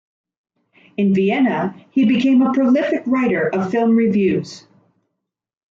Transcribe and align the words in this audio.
In 0.97 1.13
Vienna 1.13 1.75
he 1.91 2.05
became 2.05 2.41
a 2.41 2.51
prolific 2.53 3.03
writer 3.05 3.49
of 3.53 3.69
film 3.69 3.95
reviews. 3.95 4.65